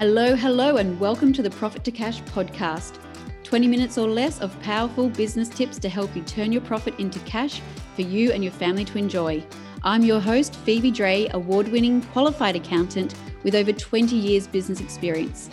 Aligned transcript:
Hello, 0.00 0.36
hello, 0.36 0.76
and 0.76 1.00
welcome 1.00 1.32
to 1.32 1.42
the 1.42 1.50
Profit 1.50 1.82
to 1.82 1.90
Cash 1.90 2.22
podcast. 2.22 3.00
20 3.42 3.66
minutes 3.66 3.98
or 3.98 4.06
less 4.06 4.40
of 4.40 4.56
powerful 4.62 5.08
business 5.08 5.48
tips 5.48 5.76
to 5.80 5.88
help 5.88 6.14
you 6.14 6.22
turn 6.22 6.52
your 6.52 6.60
profit 6.62 6.94
into 7.00 7.18
cash 7.20 7.60
for 7.96 8.02
you 8.02 8.30
and 8.30 8.44
your 8.44 8.52
family 8.52 8.84
to 8.84 8.96
enjoy. 8.96 9.44
I'm 9.82 10.04
your 10.04 10.20
host, 10.20 10.54
Phoebe 10.54 10.92
Dre, 10.92 11.26
award 11.32 11.66
winning 11.66 12.00
qualified 12.00 12.54
accountant 12.54 13.16
with 13.42 13.56
over 13.56 13.72
20 13.72 14.14
years 14.14 14.46
business 14.46 14.80
experience. 14.80 15.50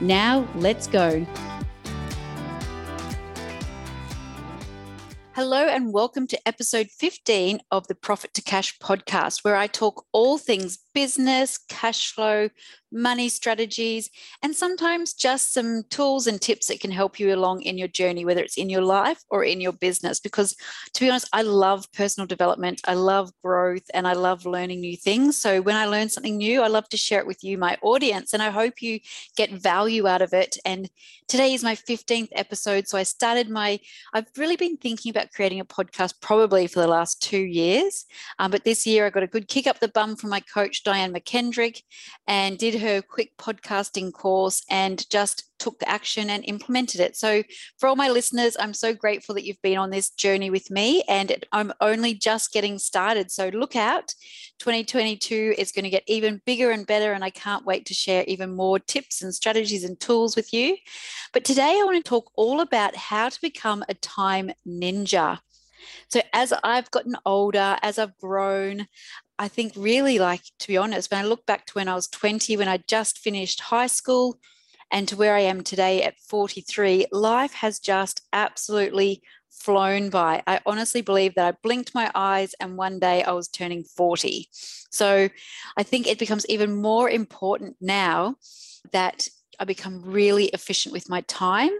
Now, 0.00 0.46
let's 0.54 0.86
go. 0.86 1.26
Hello, 5.34 5.66
and 5.66 5.92
welcome 5.92 6.28
to 6.28 6.38
episode 6.46 6.88
15 6.88 7.58
of 7.72 7.88
the 7.88 7.96
Profit 7.96 8.32
to 8.34 8.42
Cash 8.42 8.78
podcast, 8.78 9.42
where 9.42 9.56
I 9.56 9.66
talk 9.66 10.04
all 10.12 10.38
things 10.38 10.78
business, 10.94 11.58
cash 11.68 12.12
flow, 12.12 12.50
money 12.92 13.28
strategies, 13.28 14.10
and 14.42 14.54
sometimes 14.54 15.14
just 15.14 15.52
some 15.52 15.82
tools 15.90 16.26
and 16.26 16.40
tips 16.40 16.66
that 16.66 16.80
can 16.80 16.90
help 16.90 17.18
you 17.18 17.34
along 17.34 17.62
in 17.62 17.78
your 17.78 17.88
journey, 17.88 18.24
whether 18.24 18.42
it's 18.42 18.58
in 18.58 18.68
your 18.68 18.82
life 18.82 19.22
or 19.30 19.44
in 19.44 19.60
your 19.60 19.72
business. 19.72 20.20
Because 20.20 20.56
to 20.94 21.00
be 21.00 21.08
honest, 21.08 21.28
I 21.32 21.42
love 21.42 21.90
personal 21.92 22.26
development, 22.26 22.80
I 22.86 22.94
love 22.94 23.30
growth, 23.42 23.84
and 23.94 24.06
I 24.06 24.12
love 24.12 24.46
learning 24.46 24.80
new 24.80 24.96
things. 24.96 25.38
So 25.38 25.60
when 25.60 25.76
I 25.76 25.86
learn 25.86 26.08
something 26.08 26.36
new, 26.36 26.62
I 26.62 26.68
love 26.68 26.88
to 26.90 26.96
share 26.96 27.20
it 27.20 27.26
with 27.26 27.42
you, 27.42 27.58
my 27.58 27.76
audience, 27.82 28.32
and 28.32 28.42
I 28.42 28.50
hope 28.50 28.82
you 28.82 29.00
get 29.36 29.50
value 29.50 30.06
out 30.06 30.22
of 30.22 30.32
it. 30.32 30.56
And 30.64 30.90
today 31.28 31.54
is 31.54 31.64
my 31.64 31.74
15th 31.74 32.28
episode. 32.32 32.88
So 32.88 32.98
I 32.98 33.04
started 33.04 33.48
my, 33.48 33.80
I've 34.12 34.26
really 34.36 34.56
been 34.56 34.76
thinking 34.76 35.10
about 35.10 35.32
creating 35.32 35.60
a 35.60 35.64
podcast 35.64 36.14
probably 36.20 36.66
for 36.66 36.80
the 36.80 36.86
last 36.86 37.22
two 37.22 37.42
years. 37.42 38.04
Um, 38.38 38.50
but 38.50 38.64
this 38.64 38.86
year 38.86 39.06
I 39.06 39.10
got 39.10 39.22
a 39.22 39.28
good 39.28 39.48
kick 39.48 39.66
up 39.66 39.80
the 39.80 39.88
bum 39.88 40.16
from 40.16 40.30
my 40.30 40.40
coach, 40.40 40.84
Diane 40.84 41.12
McKendrick, 41.12 41.82
and 42.26 42.58
did 42.58 42.74
her 42.82 43.00
quick 43.00 43.36
podcasting 43.38 44.12
course 44.12 44.62
and 44.68 45.08
just 45.08 45.48
took 45.58 45.82
action 45.86 46.28
and 46.28 46.44
implemented 46.46 47.00
it. 47.00 47.16
So, 47.16 47.42
for 47.78 47.88
all 47.88 47.96
my 47.96 48.08
listeners, 48.08 48.56
I'm 48.58 48.74
so 48.74 48.92
grateful 48.92 49.34
that 49.36 49.44
you've 49.44 49.62
been 49.62 49.78
on 49.78 49.90
this 49.90 50.10
journey 50.10 50.50
with 50.50 50.70
me, 50.70 51.02
and 51.08 51.44
I'm 51.52 51.72
only 51.80 52.14
just 52.14 52.52
getting 52.52 52.78
started. 52.78 53.30
So, 53.30 53.48
look 53.48 53.76
out. 53.76 54.14
2022 54.58 55.54
is 55.56 55.72
going 55.72 55.84
to 55.84 55.90
get 55.90 56.04
even 56.06 56.42
bigger 56.44 56.70
and 56.70 56.86
better, 56.86 57.12
and 57.12 57.24
I 57.24 57.30
can't 57.30 57.64
wait 57.64 57.86
to 57.86 57.94
share 57.94 58.24
even 58.24 58.54
more 58.54 58.78
tips 58.78 59.22
and 59.22 59.34
strategies 59.34 59.84
and 59.84 59.98
tools 59.98 60.36
with 60.36 60.52
you. 60.52 60.76
But 61.32 61.44
today, 61.44 61.78
I 61.80 61.84
want 61.84 62.04
to 62.04 62.08
talk 62.08 62.30
all 62.34 62.60
about 62.60 62.96
how 62.96 63.28
to 63.28 63.40
become 63.40 63.84
a 63.88 63.94
time 63.94 64.50
ninja. 64.66 65.38
So, 66.08 66.20
as 66.32 66.52
I've 66.62 66.90
gotten 66.90 67.16
older, 67.24 67.76
as 67.82 67.98
I've 67.98 68.16
grown, 68.18 68.86
I 69.38 69.48
think 69.48 69.72
really 69.76 70.18
like, 70.18 70.42
to 70.60 70.68
be 70.68 70.76
honest, 70.76 71.10
when 71.10 71.20
I 71.20 71.26
look 71.26 71.46
back 71.46 71.66
to 71.66 71.72
when 71.74 71.88
I 71.88 71.94
was 71.94 72.08
20, 72.08 72.56
when 72.56 72.68
I 72.68 72.78
just 72.86 73.18
finished 73.18 73.60
high 73.60 73.86
school, 73.86 74.38
and 74.92 75.08
to 75.08 75.16
where 75.16 75.34
I 75.34 75.40
am 75.40 75.62
today 75.62 76.02
at 76.02 76.18
43, 76.28 77.06
life 77.10 77.54
has 77.54 77.80
just 77.80 78.20
absolutely 78.32 79.22
flown 79.50 80.10
by. 80.10 80.42
I 80.46 80.60
honestly 80.66 81.00
believe 81.00 81.34
that 81.34 81.54
I 81.54 81.58
blinked 81.62 81.94
my 81.94 82.10
eyes 82.14 82.54
and 82.60 82.76
one 82.76 82.98
day 82.98 83.22
I 83.22 83.32
was 83.32 83.48
turning 83.48 83.84
40. 83.84 84.48
So 84.52 85.28
I 85.76 85.82
think 85.82 86.06
it 86.06 86.18
becomes 86.18 86.46
even 86.46 86.80
more 86.80 87.08
important 87.08 87.76
now 87.80 88.36
that 88.92 89.28
I 89.62 89.64
become 89.64 90.02
really 90.02 90.46
efficient 90.46 90.92
with 90.92 91.08
my 91.08 91.20
time 91.28 91.70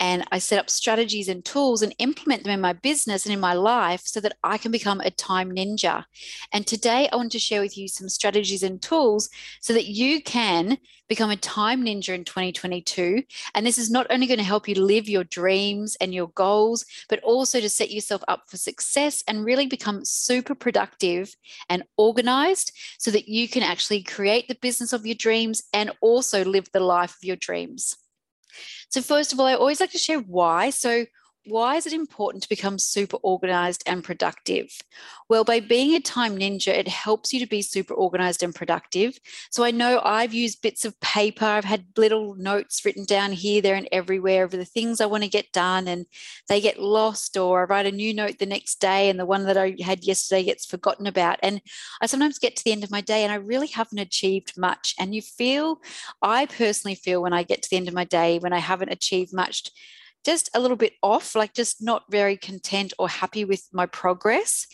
and 0.00 0.24
I 0.32 0.40
set 0.40 0.58
up 0.58 0.68
strategies 0.68 1.28
and 1.28 1.44
tools 1.44 1.80
and 1.80 1.94
implement 2.00 2.42
them 2.42 2.52
in 2.52 2.60
my 2.60 2.72
business 2.72 3.24
and 3.24 3.32
in 3.32 3.38
my 3.38 3.52
life 3.52 4.00
so 4.04 4.18
that 4.18 4.36
I 4.42 4.58
can 4.58 4.72
become 4.72 5.00
a 5.00 5.12
time 5.12 5.52
ninja. 5.52 6.06
And 6.52 6.66
today 6.66 7.08
I 7.12 7.14
want 7.14 7.30
to 7.30 7.38
share 7.38 7.60
with 7.60 7.78
you 7.78 7.86
some 7.86 8.08
strategies 8.08 8.64
and 8.64 8.82
tools 8.82 9.30
so 9.60 9.72
that 9.74 9.86
you 9.86 10.20
can 10.24 10.78
become 11.10 11.30
a 11.30 11.36
time 11.36 11.84
ninja 11.84 12.14
in 12.14 12.24
2022. 12.24 13.22
And 13.54 13.66
this 13.66 13.78
is 13.78 13.90
not 13.90 14.06
only 14.10 14.28
going 14.28 14.38
to 14.38 14.44
help 14.44 14.68
you 14.68 14.76
live 14.76 15.08
your 15.08 15.24
dreams 15.24 15.96
and 16.00 16.14
your 16.14 16.28
goals, 16.28 16.86
but 17.08 17.20
also 17.20 17.60
to 17.60 17.68
set 17.68 17.90
yourself 17.90 18.22
up 18.28 18.44
for 18.48 18.56
success 18.56 19.22
and 19.26 19.44
really 19.44 19.66
become 19.66 20.04
super 20.04 20.54
productive 20.54 21.34
and 21.68 21.82
organized 21.96 22.72
so 22.98 23.10
that 23.10 23.28
you 23.28 23.48
can 23.48 23.64
actually 23.64 24.04
create 24.04 24.46
the 24.46 24.58
business 24.62 24.92
of 24.92 25.04
your 25.04 25.16
dreams 25.16 25.64
and 25.72 25.90
also 26.00 26.44
live 26.44 26.68
the 26.72 26.80
life 26.80 27.16
of 27.20 27.26
your 27.26 27.36
dreams. 27.36 27.96
So, 28.88 29.00
first 29.00 29.32
of 29.32 29.40
all, 29.40 29.46
I 29.46 29.54
always 29.54 29.80
like 29.80 29.92
to 29.92 29.98
share 29.98 30.18
why. 30.18 30.70
So, 30.70 31.06
why 31.46 31.76
is 31.76 31.86
it 31.86 31.92
important 31.92 32.42
to 32.42 32.48
become 32.48 32.78
super 32.78 33.16
organized 33.22 33.82
and 33.86 34.04
productive? 34.04 34.70
Well, 35.28 35.42
by 35.42 35.60
being 35.60 35.94
a 35.94 36.00
time 36.00 36.36
ninja, 36.36 36.68
it 36.68 36.88
helps 36.88 37.32
you 37.32 37.40
to 37.40 37.46
be 37.46 37.62
super 37.62 37.94
organized 37.94 38.42
and 38.42 38.54
productive. 38.54 39.18
So 39.50 39.64
I 39.64 39.70
know 39.70 40.00
I've 40.04 40.34
used 40.34 40.62
bits 40.62 40.84
of 40.84 41.00
paper, 41.00 41.44
I've 41.44 41.64
had 41.64 41.86
little 41.96 42.34
notes 42.34 42.84
written 42.84 43.04
down 43.04 43.32
here, 43.32 43.62
there, 43.62 43.74
and 43.74 43.88
everywhere 43.90 44.44
of 44.44 44.50
the 44.50 44.64
things 44.64 45.00
I 45.00 45.06
want 45.06 45.22
to 45.22 45.30
get 45.30 45.52
done, 45.52 45.88
and 45.88 46.06
they 46.48 46.60
get 46.60 46.78
lost, 46.78 47.36
or 47.36 47.62
I 47.62 47.64
write 47.64 47.86
a 47.86 47.92
new 47.92 48.12
note 48.12 48.38
the 48.38 48.46
next 48.46 48.80
day, 48.80 49.08
and 49.08 49.18
the 49.18 49.26
one 49.26 49.44
that 49.46 49.56
I 49.56 49.76
had 49.80 50.04
yesterday 50.04 50.44
gets 50.44 50.66
forgotten 50.66 51.06
about. 51.06 51.38
And 51.42 51.62
I 52.00 52.06
sometimes 52.06 52.38
get 52.38 52.56
to 52.56 52.64
the 52.64 52.72
end 52.72 52.84
of 52.84 52.90
my 52.90 53.00
day 53.00 53.24
and 53.24 53.32
I 53.32 53.36
really 53.36 53.68
haven't 53.68 53.98
achieved 53.98 54.58
much. 54.58 54.94
And 54.98 55.14
you 55.14 55.22
feel, 55.22 55.80
I 56.22 56.46
personally 56.46 56.94
feel 56.94 57.22
when 57.22 57.32
I 57.32 57.42
get 57.42 57.62
to 57.62 57.70
the 57.70 57.76
end 57.76 57.88
of 57.88 57.94
my 57.94 58.04
day, 58.04 58.38
when 58.38 58.52
I 58.52 58.58
haven't 58.58 58.90
achieved 58.90 59.32
much, 59.32 59.70
just 60.24 60.50
a 60.54 60.60
little 60.60 60.76
bit 60.76 60.94
off, 61.02 61.34
like 61.34 61.54
just 61.54 61.82
not 61.82 62.04
very 62.10 62.36
content 62.36 62.92
or 62.98 63.08
happy 63.08 63.44
with 63.44 63.66
my 63.72 63.86
progress. 63.86 64.66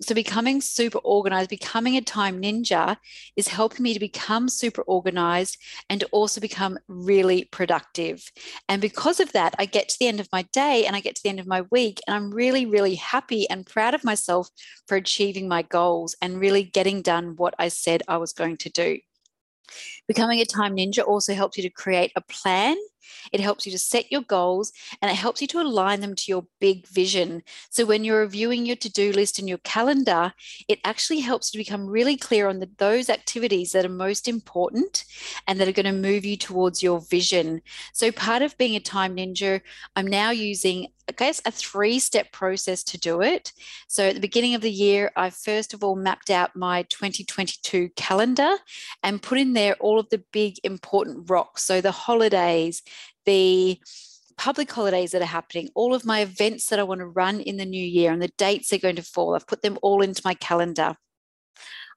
So, 0.00 0.14
becoming 0.14 0.60
super 0.60 0.98
organized, 0.98 1.50
becoming 1.50 1.96
a 1.96 2.00
time 2.00 2.40
ninja 2.40 2.96
is 3.36 3.48
helping 3.48 3.82
me 3.82 3.94
to 3.94 4.00
become 4.00 4.48
super 4.48 4.82
organized 4.82 5.58
and 5.90 6.00
to 6.00 6.06
also 6.12 6.40
become 6.40 6.78
really 6.88 7.44
productive. 7.44 8.22
And 8.68 8.80
because 8.80 9.20
of 9.20 9.32
that, 9.32 9.54
I 9.58 9.66
get 9.66 9.88
to 9.88 9.96
the 9.98 10.08
end 10.08 10.20
of 10.20 10.28
my 10.32 10.42
day 10.52 10.86
and 10.86 10.94
I 10.94 11.00
get 11.00 11.16
to 11.16 11.22
the 11.22 11.30
end 11.30 11.40
of 11.40 11.46
my 11.46 11.62
week, 11.70 12.00
and 12.06 12.14
I'm 12.14 12.30
really, 12.30 12.66
really 12.66 12.94
happy 12.94 13.48
and 13.50 13.66
proud 13.66 13.94
of 13.94 14.04
myself 14.04 14.48
for 14.86 14.96
achieving 14.96 15.48
my 15.48 15.62
goals 15.62 16.14
and 16.22 16.40
really 16.40 16.62
getting 16.62 17.02
done 17.02 17.34
what 17.36 17.54
I 17.58 17.68
said 17.68 18.02
I 18.06 18.18
was 18.18 18.32
going 18.32 18.56
to 18.58 18.70
do. 18.70 18.98
Becoming 20.08 20.40
a 20.40 20.44
time 20.44 20.76
ninja 20.76 21.06
also 21.06 21.34
helps 21.34 21.56
you 21.56 21.62
to 21.62 21.70
create 21.70 22.12
a 22.16 22.20
plan 22.20 22.76
it 23.32 23.40
helps 23.40 23.66
you 23.66 23.72
to 23.72 23.78
set 23.78 24.10
your 24.10 24.22
goals 24.22 24.72
and 25.00 25.10
it 25.10 25.16
helps 25.16 25.40
you 25.40 25.46
to 25.48 25.60
align 25.60 26.00
them 26.00 26.14
to 26.14 26.24
your 26.28 26.46
big 26.60 26.86
vision. 26.88 27.42
So 27.70 27.84
when 27.84 28.04
you're 28.04 28.20
reviewing 28.20 28.66
your 28.66 28.76
to 28.76 28.90
do 28.90 29.12
list 29.12 29.38
and 29.38 29.48
your 29.48 29.58
calendar, 29.58 30.32
it 30.68 30.80
actually 30.84 31.20
helps 31.20 31.52
you 31.52 31.58
to 31.58 31.64
become 31.64 31.86
really 31.86 32.16
clear 32.16 32.48
on 32.48 32.60
the, 32.60 32.70
those 32.78 33.08
activities 33.08 33.72
that 33.72 33.84
are 33.84 33.90
most 33.90 34.28
important 34.28 35.04
and 35.46 35.60
that 35.60 35.68
are 35.68 35.72
going 35.72 35.86
to 35.86 35.92
move 35.92 36.24
you 36.24 36.36
towards 36.36 36.82
your 36.82 37.00
vision. 37.00 37.62
So 37.92 38.10
part 38.12 38.42
of 38.42 38.56
being 38.58 38.76
a 38.76 38.80
time 38.80 39.16
ninja, 39.16 39.60
I'm 39.96 40.06
now 40.06 40.30
using 40.30 40.88
I 41.08 41.12
guess 41.12 41.42
a 41.44 41.50
three 41.50 41.98
step 41.98 42.30
process 42.32 42.84
to 42.84 42.98
do 42.98 43.22
it. 43.22 43.52
So 43.88 44.08
at 44.08 44.14
the 44.14 44.20
beginning 44.20 44.54
of 44.54 44.62
the 44.62 44.70
year, 44.70 45.10
I 45.16 45.30
first 45.30 45.74
of 45.74 45.82
all 45.82 45.96
mapped 45.96 46.30
out 46.30 46.54
my 46.54 46.82
2022 46.84 47.90
calendar 47.96 48.52
and 49.02 49.20
put 49.20 49.38
in 49.38 49.52
there 49.52 49.74
all 49.80 49.98
of 49.98 50.08
the 50.10 50.22
big 50.32 50.58
important 50.62 51.28
rocks. 51.28 51.64
So 51.64 51.80
the 51.80 51.90
holidays, 51.90 52.82
the 53.24 53.80
public 54.36 54.70
holidays 54.70 55.12
that 55.12 55.22
are 55.22 55.26
happening, 55.26 55.68
all 55.74 55.94
of 55.94 56.04
my 56.04 56.20
events 56.20 56.66
that 56.66 56.78
I 56.78 56.82
want 56.82 57.00
to 57.00 57.06
run 57.06 57.40
in 57.40 57.56
the 57.56 57.64
new 57.64 57.84
year 57.84 58.12
and 58.12 58.20
the 58.20 58.32
dates 58.38 58.70
they're 58.70 58.78
going 58.78 58.96
to 58.96 59.02
fall. 59.02 59.34
I've 59.34 59.46
put 59.46 59.62
them 59.62 59.78
all 59.82 60.02
into 60.02 60.22
my 60.24 60.34
calendar. 60.34 60.96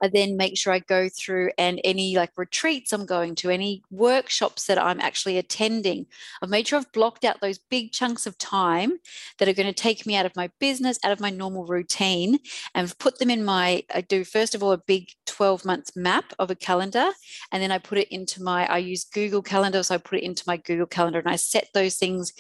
I 0.02 0.08
then 0.08 0.38
make 0.38 0.58
sure 0.58 0.74
I 0.74 0.80
go 0.80 1.10
through 1.10 1.52
and 1.58 1.80
any 1.84 2.16
like 2.16 2.32
retreats 2.38 2.94
I'm 2.94 3.06
going 3.06 3.36
to, 3.36 3.50
any 3.50 3.84
workshops 3.90 4.66
that 4.68 4.78
I'm 4.78 5.00
actually 5.00 5.38
attending. 5.38 6.06
I've 6.42 6.50
made 6.50 6.68
sure 6.68 6.80
I've 6.80 6.92
blocked 6.92 7.26
out 7.26 7.42
those 7.42 7.58
big 7.58 7.92
chunks 7.92 8.26
of 8.26 8.38
time 8.38 8.98
that 9.40 9.48
are 9.48 9.54
going 9.54 9.72
to 9.72 9.74
take 9.74 10.06
me 10.06 10.16
out 10.16 10.26
of 10.26 10.36
my 10.36 10.50
business, 10.60 11.00
out 11.04 11.12
of 11.12 11.20
my 11.20 11.30
normal 11.30 11.66
routine, 11.66 12.40
and 12.74 12.98
put 13.00 13.20
them 13.20 13.30
in 13.30 13.44
my. 13.44 13.84
I 13.94 14.02
do 14.02 14.24
first 14.24 14.56
of 14.56 14.64
all 14.64 14.72
a 14.72 14.78
big 14.78 15.10
12 15.26 15.66
month 15.66 15.92
map 15.96 16.34
of 16.40 16.52
a 16.52 16.56
calendar, 16.56 17.12
and 17.52 17.62
then 17.62 17.72
I 17.72 17.78
put 17.78 17.98
it 17.98 18.12
into 18.12 18.42
my. 18.42 18.66
I 18.68 18.78
use 18.78 19.06
Google 19.06 19.42
Calendar, 19.42 19.84
so 19.84 19.96
I 19.96 19.98
put 19.98 20.20
it 20.20 20.24
into 20.24 20.44
my 20.48 20.58
Google 20.58 20.88
Calendar, 20.88 21.20
and 21.20 21.30
I 21.30 21.36
set 21.36 21.70
those 21.74 21.96
things 21.96 22.34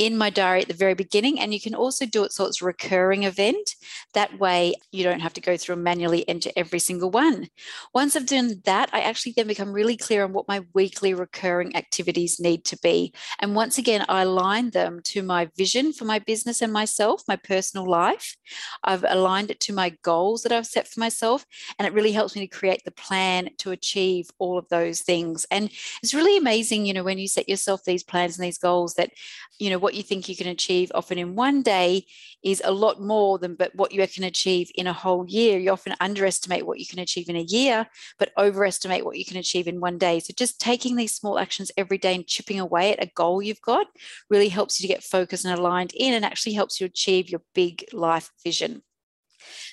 in 0.00 0.16
my 0.16 0.30
diary 0.30 0.62
at 0.62 0.68
the 0.68 0.72
very 0.72 0.94
beginning. 0.94 1.38
And 1.38 1.52
you 1.52 1.60
can 1.60 1.74
also 1.74 2.06
do 2.06 2.24
it 2.24 2.32
so 2.32 2.46
it's 2.46 2.62
a 2.62 2.64
recurring 2.64 3.24
event. 3.24 3.76
That 4.14 4.38
way, 4.40 4.72
you 4.90 5.04
don't 5.04 5.20
have 5.20 5.34
to 5.34 5.42
go 5.42 5.58
through 5.58 5.74
and 5.74 5.84
manually 5.84 6.26
enter 6.26 6.50
every 6.56 6.78
single 6.78 7.10
one. 7.10 7.48
Once 7.94 8.16
I've 8.16 8.24
done 8.24 8.62
that, 8.64 8.88
I 8.94 9.00
actually 9.00 9.34
then 9.36 9.46
become 9.46 9.74
really 9.74 9.98
clear 9.98 10.24
on 10.24 10.32
what 10.32 10.48
my 10.48 10.62
weekly 10.72 11.12
recurring 11.12 11.76
activities 11.76 12.40
need 12.40 12.64
to 12.64 12.78
be. 12.78 13.12
And 13.40 13.54
once 13.54 13.76
again, 13.76 14.06
I 14.08 14.22
align 14.22 14.70
them 14.70 15.00
to 15.04 15.22
my 15.22 15.50
vision 15.54 15.92
for 15.92 16.06
my 16.06 16.18
business 16.18 16.62
and 16.62 16.72
myself, 16.72 17.22
my 17.28 17.36
personal 17.36 17.86
life. 17.86 18.36
I've 18.82 19.04
aligned 19.06 19.50
it 19.50 19.60
to 19.60 19.74
my 19.74 19.90
goals 20.02 20.44
that 20.44 20.52
I've 20.52 20.66
set 20.66 20.88
for 20.88 20.98
myself. 20.98 21.44
And 21.78 21.86
it 21.86 21.92
really 21.92 22.12
helps 22.12 22.34
me 22.34 22.40
to 22.40 22.56
create 22.58 22.82
the 22.86 22.90
plan 22.90 23.50
to 23.58 23.70
achieve 23.70 24.30
all 24.38 24.56
of 24.56 24.66
those 24.70 25.02
things. 25.02 25.44
And 25.50 25.70
it's 26.02 26.14
really 26.14 26.38
amazing, 26.38 26.86
you 26.86 26.94
know, 26.94 27.04
when 27.04 27.18
you 27.18 27.28
set 27.28 27.50
yourself 27.50 27.84
these 27.84 28.02
plans 28.02 28.38
and 28.38 28.46
these 28.46 28.56
goals 28.56 28.94
that, 28.94 29.10
you 29.58 29.68
know, 29.68 29.78
what 29.78 29.89
what 29.90 29.96
you 29.96 30.04
think 30.04 30.28
you 30.28 30.36
can 30.36 30.46
achieve 30.46 30.92
often 30.94 31.18
in 31.18 31.34
one 31.34 31.62
day 31.62 32.06
is 32.44 32.62
a 32.64 32.70
lot 32.70 33.00
more 33.00 33.40
than 33.40 33.56
but 33.56 33.74
what 33.74 33.90
you 33.90 34.06
can 34.06 34.22
achieve 34.22 34.70
in 34.76 34.86
a 34.86 34.92
whole 34.92 35.26
year. 35.26 35.58
You 35.58 35.72
often 35.72 35.96
underestimate 36.00 36.64
what 36.64 36.78
you 36.78 36.86
can 36.86 37.00
achieve 37.00 37.28
in 37.28 37.34
a 37.34 37.42
year, 37.42 37.88
but 38.16 38.30
overestimate 38.38 39.04
what 39.04 39.18
you 39.18 39.24
can 39.24 39.36
achieve 39.36 39.66
in 39.66 39.80
one 39.80 39.98
day. 39.98 40.20
So 40.20 40.32
just 40.36 40.60
taking 40.60 40.94
these 40.94 41.12
small 41.12 41.40
actions 41.40 41.72
every 41.76 41.98
day 41.98 42.14
and 42.14 42.24
chipping 42.24 42.60
away 42.60 42.92
at 42.92 43.02
a 43.02 43.10
goal 43.16 43.42
you've 43.42 43.62
got 43.62 43.88
really 44.30 44.48
helps 44.48 44.78
you 44.78 44.86
to 44.86 44.94
get 44.94 45.02
focused 45.02 45.44
and 45.44 45.58
aligned 45.58 45.92
in 45.96 46.14
and 46.14 46.24
actually 46.24 46.52
helps 46.52 46.80
you 46.80 46.86
achieve 46.86 47.28
your 47.28 47.42
big 47.52 47.84
life 47.92 48.30
vision. 48.44 48.82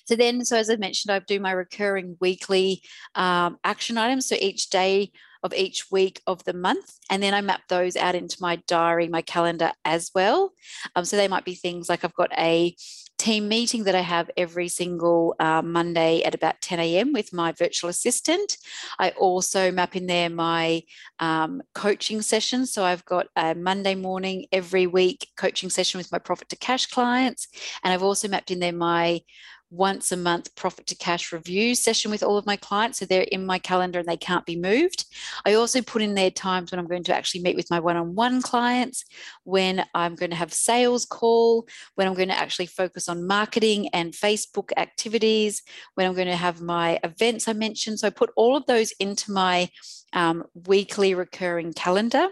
So 0.08 0.16
then, 0.16 0.44
so 0.46 0.58
as 0.58 0.72
I 0.72 0.78
mentioned, 0.78 1.14
I 1.14 1.20
do 1.20 1.40
my 1.40 1.52
recurring 1.52 2.18
weekly 2.20 2.82
um, 3.14 3.60
action 3.64 4.00
items. 4.00 4.28
So 4.28 4.36
each 4.40 4.72
day 4.72 5.12
of 5.44 5.54
each 5.54 5.92
week 5.92 6.22
of 6.28 6.44
the 6.44 6.54
month. 6.54 6.98
And 7.10 7.22
then 7.22 7.34
I 7.34 7.42
map 7.42 7.62
those 7.70 7.96
out 7.96 8.16
into 8.16 8.38
my 8.40 8.58
diary, 8.68 9.08
my 9.08 9.22
calendar 9.22 9.72
as 9.86 10.12
well. 10.14 10.54
Um, 10.96 11.06
so 11.06 11.18
they 11.18 11.28
might 11.28 11.46
be 11.46 11.56
things 11.56 11.90
like 11.90 12.04
I've 12.04 12.14
got 12.14 12.32
a 12.38 12.76
team 13.18 13.48
meeting 13.48 13.84
that 13.86 13.96
I 13.96 14.02
have 14.02 14.30
every 14.38 14.68
single 14.68 15.36
uh, 15.40 15.62
Monday 15.62 16.22
at 16.24 16.36
about 16.36 16.62
10 16.62 16.80
a.m. 16.80 17.14
with 17.14 17.34
my 17.34 17.52
virtual 17.52 17.90
assistant. 17.90 18.58
I 19.00 19.10
also 19.12 19.72
map 19.72 19.96
in 19.96 20.06
there 20.06 20.30
my 20.30 20.84
um, 21.20 21.62
coaching 21.74 22.22
sessions. 22.22 22.72
So 22.72 22.84
I've 22.84 23.06
got 23.06 23.28
a 23.36 23.56
Monday 23.56 23.96
morning 23.96 24.46
every 24.52 24.86
week 24.86 25.30
coaching 25.36 25.70
session 25.70 25.98
with 25.98 26.12
my 26.12 26.20
profit 26.20 26.50
to 26.50 26.56
cash 26.58 26.88
clients. 26.88 27.48
And 27.84 27.94
I've 27.94 28.04
also 28.04 28.28
mapped 28.28 28.52
in 28.52 28.60
there 28.60 28.74
my 28.74 29.22
once 29.70 30.12
a 30.12 30.18
month 30.18 30.56
profit 30.56 30.88
to 30.88 30.96
cash 30.96 31.34
review 31.34 31.76
session 31.76 32.10
with 32.10 32.24
all 32.24 32.38
of 32.38 32.46
my 32.46 32.56
clients. 32.56 33.00
So 33.00 33.06
they're 33.06 33.22
in 33.24 33.46
my 33.46 33.60
calendar 33.60 34.00
and 34.00 34.08
they 34.08 34.18
can't 34.18 34.46
be 34.46 34.56
moved. 34.56 35.06
I 35.46 35.54
also 35.54 35.82
put 35.82 36.02
in 36.02 36.16
there 36.16 36.32
times 36.32 36.72
when 36.72 36.80
I'm 36.80 36.88
going 36.88 37.04
to 37.04 37.16
actually 37.16 37.42
meet 37.42 37.56
with 37.56 37.70
my 37.70 37.80
one 37.80 37.98
on 37.98 38.16
one 38.16 38.42
clients, 38.42 39.04
when 39.44 39.86
I'm 39.94 40.16
going 40.16 40.30
to 40.30 40.36
have 40.36 40.54
sales 40.54 41.06
call, 41.06 41.68
when 41.96 42.08
I'm 42.08 42.14
going 42.14 42.30
to 42.30 42.38
actually 42.38 42.68
focus 42.68 43.10
on 43.10 43.28
marketing 43.28 43.90
and 43.90 44.14
Facebook 44.14 44.72
activities, 44.78 45.64
when 45.96 46.08
I'm 46.08 46.16
going 46.16 46.28
to 46.28 46.36
have 46.36 46.62
my 46.62 47.00
events 47.04 47.48
I 47.48 47.54
mentioned. 47.54 48.00
So 48.00 48.08
I 48.08 48.12
put 48.12 48.32
all 48.36 48.56
of 48.56 48.66
those 48.66 48.92
into 49.00 49.32
my 49.32 49.70
um, 50.14 50.46
weekly 50.66 51.14
recurring 51.14 51.74
calendar 51.74 52.30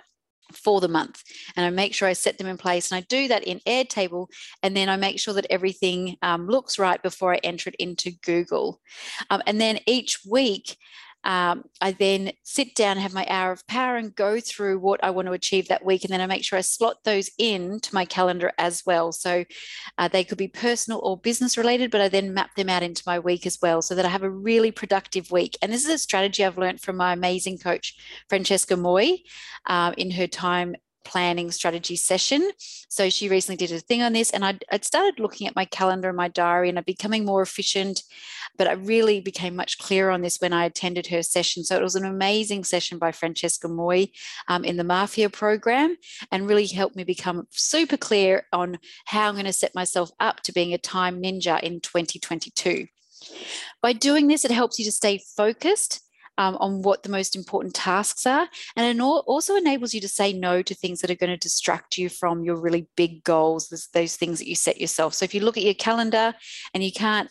for 0.54 0.80
the 0.80 0.88
month 0.88 1.24
and 1.56 1.66
I 1.66 1.70
make 1.70 1.94
sure 1.94 2.08
I 2.08 2.14
set 2.14 2.38
them 2.38 2.48
in 2.48 2.58
place 2.58 2.92
and 2.92 2.98
I 2.98 3.06
do 3.10 3.28
that 3.28 3.44
in 3.44 3.60
Airtable 3.62 4.28
and 4.64 4.76
then 4.76 4.90
I 4.90 4.96
make 4.96 5.20
sure 5.20 5.34
that 5.34 5.48
everything 5.50 6.18
um, 6.22 6.48
looks 6.48 6.78
right 6.80 7.02
before 7.02 7.34
I 7.34 7.40
enter 7.44 7.70
it 7.70 7.76
into 7.76 8.12
Google. 8.12 8.80
Um, 9.30 9.42
and 9.48 9.60
then 9.60 9.80
each 9.86 10.20
week 10.26 10.78
um, 11.26 11.66
I 11.82 11.92
then 11.92 12.32
sit 12.44 12.76
down, 12.76 12.98
have 12.98 13.14
my 13.14 13.26
hour 13.28 13.52
of 13.52 13.66
power, 13.68 13.98
and 13.98 14.16
go 14.16 14.40
through 14.40 14.80
what 14.80 15.04
I 15.04 15.10
want 15.10 15.28
to 15.28 15.34
achieve 15.34 15.68
that 15.68 15.84
week. 15.84 16.04
And 16.04 16.14
then 16.14 16.22
I 16.22 16.28
make 16.28 16.44
sure 16.44 16.58
I 16.58 16.62
slot 16.62 17.04
those 17.04 17.32
in 17.40 17.80
to 17.82 17.96
my 17.96 18.06
calendar 18.06 18.52
as 18.60 18.84
well. 18.86 19.12
So 19.12 19.44
uh, 19.98 20.08
they 20.08 20.24
could 20.24 20.38
be 20.38 20.48
personal 20.48 21.00
or 21.04 21.18
business 21.18 21.58
related, 21.58 21.90
but 21.90 22.02
I 22.02 22.10
then 22.10 22.34
map 22.34 22.56
them 22.56 22.70
out 22.70 22.84
into 22.84 23.04
my 23.08 23.18
week 23.18 23.48
as 23.48 23.58
well 23.62 23.82
so 23.82 23.96
that 23.96 24.06
I 24.06 24.10
have 24.10 24.24
a 24.24 24.30
really 24.30 24.72
productive 24.72 25.32
week. 25.32 25.58
And 25.62 25.74
this 25.74 25.84
is 25.84 25.92
a 25.92 25.98
strategy 25.98 26.46
I've 26.46 26.60
learned 26.60 26.82
from 26.82 26.98
my 26.98 27.14
amazing 27.14 27.58
coach, 27.58 27.98
Francesca 28.30 28.78
Moy, 28.78 29.18
uh, 29.66 29.94
in 29.98 30.12
her 30.12 30.28
time 30.28 30.76
planning 31.06 31.52
strategy 31.52 31.96
session. 31.96 32.52
So 32.90 33.10
she 33.10 33.30
recently 33.30 33.56
did 33.56 33.72
a 33.72 33.80
thing 33.80 34.02
on 34.02 34.14
this, 34.14 34.32
and 34.32 34.44
I'd, 34.44 34.66
I'd, 34.72 34.84
started 34.84 35.20
looking 35.20 35.48
at 35.48 35.56
my 35.56 35.66
calendar 35.66 36.10
and 36.10 36.18
my 36.18 36.28
diary, 36.28 36.68
and 36.70 36.78
I'm 36.78 36.84
becoming 36.86 37.24
more 37.24 37.42
efficient. 37.42 38.04
But 38.58 38.68
I 38.68 38.74
really 38.74 39.20
became 39.20 39.56
much 39.56 39.78
clearer 39.78 40.12
on 40.12 40.22
this 40.22 40.40
when 40.40 40.54
I 40.54 40.66
attended 40.66 41.08
her 41.08 41.22
session. 41.24 41.64
So 41.64 41.76
it 41.76 41.84
was 41.84 41.96
an 41.96 42.06
amazing 42.06 42.64
session 42.64 42.98
by 42.98 43.12
Francesca 43.12 43.68
Moy 43.68 44.10
um, 44.48 44.64
in 44.64 44.78
the 44.78 44.84
Mafia 44.84 45.30
program, 45.30 45.96
and 46.32 46.48
really 46.48 46.68
helped 46.68 46.96
me 46.96 47.04
become 47.04 47.48
super 47.52 47.98
clear 47.98 48.46
on 48.52 48.80
how 49.06 49.30
I'm 49.30 49.36
going 49.36 49.46
to 49.46 49.54
set 49.54 49.76
myself 49.76 50.12
up 50.20 50.42
to 50.42 50.54
being 50.54 50.74
a 50.74 50.78
time 50.78 51.22
ninja 51.22 51.62
in 51.62 51.80
2022. 51.82 52.88
By 53.82 53.94
doing 53.94 54.28
this, 54.28 54.46
it 54.46 54.52
helps 54.52 54.80
you 54.80 54.86
to 54.86 54.92
stay 54.92 55.22
focused 55.36 56.05
um, 56.38 56.56
on 56.58 56.82
what 56.82 57.04
the 57.04 57.10
most 57.10 57.36
important 57.36 57.74
tasks 57.74 58.26
are. 58.26 58.48
And 58.76 59.00
it 59.00 59.02
also 59.02 59.56
enables 59.56 59.94
you 59.94 60.02
to 60.02 60.08
say 60.08 60.34
no 60.34 60.62
to 60.62 60.76
things 60.76 61.02
that 61.02 61.12
are 61.12 61.16
going 61.16 61.32
to 61.32 61.38
distract 61.38 61.98
you 61.98 62.10
from 62.10 62.44
your 62.44 62.56
really 62.56 62.88
big 62.96 63.24
goals, 63.24 63.70
those, 63.70 63.88
those 63.94 64.16
things 64.16 64.40
that 64.40 64.48
you 64.48 64.56
set 64.56 64.80
yourself. 64.80 65.14
So 65.14 65.26
if 65.26 65.34
you 65.34 65.42
look 65.42 65.58
at 65.58 65.64
your 65.64 65.74
calendar 65.74 66.34
and 66.74 66.84
you 66.84 66.92
can't 66.92 67.30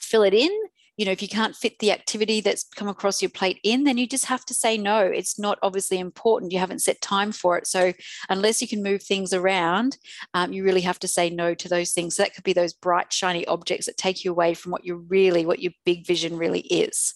fill 0.00 0.22
it 0.22 0.34
in, 0.34 0.50
you 0.98 1.06
know, 1.06 1.12
if 1.12 1.22
you 1.22 1.28
can't 1.28 1.56
fit 1.56 1.78
the 1.78 1.90
activity 1.90 2.42
that's 2.42 2.64
come 2.64 2.86
across 2.86 3.22
your 3.22 3.30
plate 3.30 3.58
in, 3.62 3.84
then 3.84 3.96
you 3.96 4.06
just 4.06 4.26
have 4.26 4.44
to 4.44 4.54
say 4.54 4.76
no. 4.76 5.00
It's 5.00 5.38
not 5.38 5.58
obviously 5.62 5.98
important. 5.98 6.52
You 6.52 6.58
haven't 6.58 6.82
set 6.82 7.00
time 7.00 7.32
for 7.32 7.56
it. 7.56 7.66
So, 7.66 7.94
unless 8.28 8.60
you 8.60 8.68
can 8.68 8.82
move 8.82 9.02
things 9.02 9.32
around, 9.32 9.96
um, 10.34 10.52
you 10.52 10.62
really 10.62 10.82
have 10.82 10.98
to 11.00 11.08
say 11.08 11.30
no 11.30 11.54
to 11.54 11.68
those 11.68 11.92
things. 11.92 12.16
So, 12.16 12.22
that 12.22 12.34
could 12.34 12.44
be 12.44 12.52
those 12.52 12.74
bright, 12.74 13.10
shiny 13.10 13.46
objects 13.46 13.86
that 13.86 13.96
take 13.96 14.22
you 14.22 14.30
away 14.30 14.52
from 14.52 14.70
what 14.70 14.84
you're 14.84 14.96
really, 14.96 15.46
what 15.46 15.60
your 15.60 15.72
big 15.86 16.06
vision 16.06 16.36
really 16.36 16.60
is. 16.60 17.14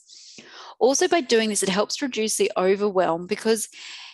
Also, 0.78 1.08
by 1.08 1.20
doing 1.20 1.48
this, 1.48 1.62
it 1.62 1.68
helps 1.68 2.02
reduce 2.02 2.36
the 2.36 2.52
overwhelm 2.56 3.26
because 3.26 3.68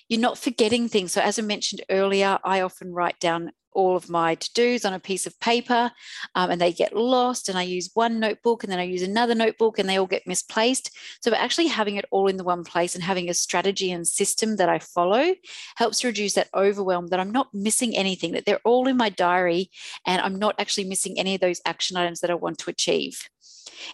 you're 0.08 0.20
not 0.20 0.38
forgetting 0.38 0.88
things. 0.88 1.12
So, 1.12 1.20
as 1.20 1.38
I 1.38 1.42
mentioned 1.42 1.82
earlier, 1.90 2.38
I 2.44 2.60
often 2.60 2.92
write 2.92 3.18
down 3.18 3.52
all 3.74 3.96
of 3.96 4.10
my 4.10 4.34
to 4.34 4.50
dos 4.52 4.84
on 4.84 4.92
a 4.92 5.00
piece 5.00 5.26
of 5.26 5.38
paper 5.40 5.90
um, 6.34 6.50
and 6.50 6.60
they 6.60 6.72
get 6.72 6.94
lost. 6.94 7.48
And 7.48 7.56
I 7.56 7.62
use 7.62 7.90
one 7.94 8.20
notebook 8.20 8.62
and 8.62 8.70
then 8.70 8.78
I 8.78 8.82
use 8.82 9.02
another 9.02 9.34
notebook 9.34 9.78
and 9.78 9.88
they 9.88 9.96
all 9.96 10.06
get 10.06 10.26
misplaced. 10.26 10.90
So, 11.22 11.34
actually 11.34 11.68
having 11.68 11.96
it 11.96 12.04
all 12.10 12.28
in 12.28 12.36
the 12.36 12.44
one 12.44 12.64
place 12.64 12.94
and 12.94 13.02
having 13.02 13.28
a 13.28 13.34
strategy 13.34 13.90
and 13.90 14.06
system 14.06 14.56
that 14.56 14.68
I 14.68 14.78
follow 14.78 15.34
helps 15.76 16.04
reduce 16.04 16.34
that 16.34 16.50
overwhelm 16.54 17.08
that 17.08 17.20
I'm 17.20 17.32
not 17.32 17.52
missing 17.54 17.96
anything, 17.96 18.32
that 18.32 18.44
they're 18.44 18.60
all 18.64 18.86
in 18.88 18.96
my 18.96 19.08
diary 19.08 19.70
and 20.06 20.20
I'm 20.20 20.38
not 20.38 20.54
actually 20.58 20.84
missing 20.84 21.18
any 21.18 21.34
of 21.34 21.40
those 21.40 21.60
action 21.64 21.96
items 21.96 22.20
that 22.20 22.30
I 22.30 22.34
want 22.34 22.58
to 22.58 22.70
achieve. 22.70 23.28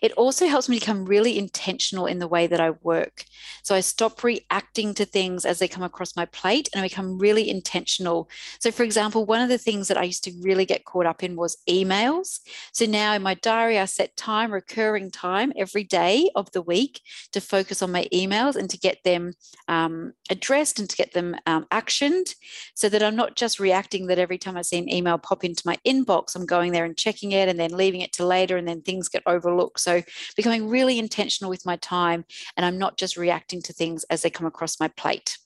It 0.02 0.12
also 0.12 0.46
helps 0.46 0.68
me 0.68 0.78
become 0.78 1.04
really 1.04 1.38
intentional 1.38 2.06
in 2.06 2.18
the 2.18 2.28
way 2.28 2.46
that 2.46 2.60
I 2.60 2.70
work. 2.70 3.24
So 3.62 3.74
I 3.74 3.80
stop 3.80 4.22
reacting 4.22 4.94
to 4.94 5.04
things 5.04 5.44
as 5.44 5.58
they 5.58 5.68
come 5.68 5.82
across 5.82 6.16
my 6.16 6.26
plate 6.26 6.68
and 6.72 6.82
I 6.82 6.88
become 6.88 7.18
really 7.18 7.48
intentional. 7.48 8.28
So, 8.60 8.70
for 8.70 8.82
example, 8.82 9.24
one 9.24 9.40
of 9.40 9.48
the 9.48 9.58
things 9.58 9.88
that 9.88 9.98
I 9.98 10.04
used 10.04 10.24
to 10.24 10.32
really 10.40 10.64
get 10.64 10.84
caught 10.84 11.06
up 11.06 11.22
in 11.22 11.36
was 11.36 11.58
emails. 11.68 12.40
So 12.72 12.86
now 12.86 13.14
in 13.14 13.22
my 13.22 13.34
diary, 13.34 13.78
I 13.78 13.84
set 13.86 14.16
time, 14.16 14.52
recurring 14.52 15.10
time 15.10 15.52
every 15.56 15.84
day 15.84 16.30
of 16.34 16.50
the 16.52 16.62
week 16.62 17.00
to 17.32 17.40
focus 17.40 17.82
on 17.82 17.92
my 17.92 18.06
emails 18.12 18.56
and 18.56 18.70
to 18.70 18.78
get 18.78 19.02
them 19.04 19.34
um, 19.68 20.12
addressed 20.30 20.78
and 20.78 20.88
to 20.88 20.96
get 20.96 21.12
them 21.12 21.36
um, 21.46 21.66
actioned 21.70 22.34
so 22.74 22.88
that 22.88 23.02
I'm 23.02 23.16
not 23.16 23.36
just 23.36 23.60
reacting 23.60 24.06
that 24.06 24.18
every 24.18 24.38
time 24.38 24.56
I 24.56 24.62
see 24.62 24.78
an 24.78 24.92
email 24.92 25.18
pop 25.18 25.44
into 25.44 25.62
my 25.66 25.76
inbox, 25.86 26.34
I'm 26.34 26.46
going 26.46 26.72
there 26.72 26.84
and 26.84 26.96
checking 26.96 27.32
it 27.32 27.48
and 27.48 27.58
then 27.58 27.70
leaving 27.70 28.00
it 28.00 28.12
to 28.14 28.26
later 28.26 28.56
and 28.56 28.66
then 28.66 28.82
things 28.82 29.08
get 29.08 29.22
overlooked. 29.38 29.80
So 29.80 30.02
becoming 30.36 30.68
really 30.68 30.98
intentional 30.98 31.50
with 31.50 31.64
my 31.64 31.76
time 31.76 32.24
and 32.56 32.66
I'm 32.66 32.78
not 32.78 32.98
just 32.98 33.16
reacting 33.16 33.62
to 33.62 33.72
things 33.72 34.04
as 34.10 34.22
they 34.22 34.30
come 34.30 34.46
across 34.46 34.80
my 34.80 34.88
plate. 34.88 35.38